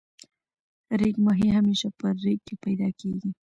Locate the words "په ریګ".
1.99-2.39